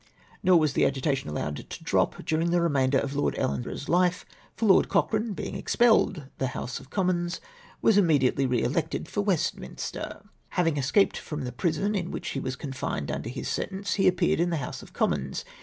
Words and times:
Nor 0.41 0.59
was 0.59 0.73
the 0.73 0.83
agitation 0.83 1.29
allowed 1.29 1.57
to 1.69 1.83
drop 1.83 2.25
during 2.25 2.49
the 2.49 2.59
remainder 2.59 2.97
of 2.97 3.13
Lord 3.15 3.35
EUenborough's 3.35 3.87
life, 3.87 4.25
for 4.55 4.65
Lord 4.65 4.89
Cochrane 4.89 5.35
l>eing 5.35 5.55
ex 5.55 5.75
pelled 5.75 6.27
the 6.39 6.47
House 6.57 6.79
of 6.79 6.89
Commons, 6.89 7.39
ivas 7.83 7.97
im^mediately 7.97 8.49
re 8.49 8.63
elected 8.63 9.07
for 9.07 9.21
Westminster. 9.21 10.23
Having 10.49 10.77
escaped 10.77 11.17
from 11.17 11.43
the 11.43 11.51
prison 11.51 11.93
in 11.93 12.09
which 12.09 12.29
he 12.29 12.39
was 12.39 12.55
confined 12.55 13.11
under 13.11 13.29
his 13.29 13.47
sentence, 13.47 13.93
he 13.93 14.07
appeared 14.07 14.39
in 14.39 14.49
the 14.49 14.57
House 14.57 14.81
of 14.81 14.91
Commons. 14.91 15.45